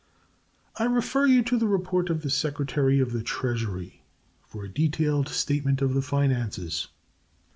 I 0.79 0.85
refer 0.85 1.27
you 1.27 1.43
to 1.43 1.57
the 1.59 1.67
report 1.67 2.09
of 2.09 2.23
the 2.23 2.31
Secretary 2.31 2.99
of 2.99 3.11
the 3.11 3.21
Treasury 3.21 4.01
for 4.47 4.63
a 4.63 4.67
detailed 4.73 5.27
statement 5.29 5.79
of 5.79 5.93
the 5.93 6.01
finances. 6.01 6.87